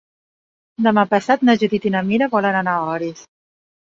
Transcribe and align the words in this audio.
Demà 0.85 1.01
passat 1.11 1.43
na 1.49 1.55
Judit 1.63 1.85
i 1.89 1.93
na 1.95 2.01
Mira 2.09 2.29
volen 2.37 2.57
anar 2.63 2.73
a 2.79 2.89
Orís. 2.97 3.23